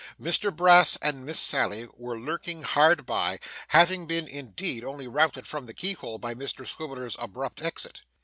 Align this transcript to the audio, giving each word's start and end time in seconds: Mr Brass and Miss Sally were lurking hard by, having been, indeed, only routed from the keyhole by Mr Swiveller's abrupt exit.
Mr 0.19 0.51
Brass 0.51 0.95
and 0.99 1.27
Miss 1.27 1.39
Sally 1.39 1.87
were 1.95 2.17
lurking 2.17 2.63
hard 2.63 3.05
by, 3.05 3.39
having 3.67 4.07
been, 4.07 4.27
indeed, 4.27 4.83
only 4.83 5.07
routed 5.07 5.45
from 5.45 5.67
the 5.67 5.75
keyhole 5.75 6.17
by 6.17 6.33
Mr 6.33 6.65
Swiveller's 6.65 7.15
abrupt 7.19 7.61
exit. 7.61 8.01